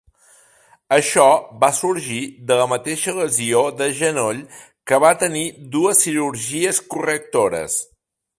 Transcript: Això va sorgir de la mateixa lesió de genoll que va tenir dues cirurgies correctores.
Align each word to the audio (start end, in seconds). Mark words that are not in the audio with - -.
Això 0.95 1.25
va 1.63 1.67
sorgir 1.79 2.21
de 2.51 2.57
la 2.61 2.65
mateixa 2.71 3.13
lesió 3.19 3.61
de 3.83 3.91
genoll 4.01 4.41
que 4.93 5.01
va 5.05 5.13
tenir 5.27 5.45
dues 5.77 6.03
cirurgies 6.07 6.83
correctores. 6.97 7.79